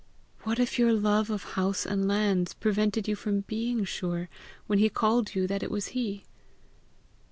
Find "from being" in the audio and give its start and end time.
3.15-3.83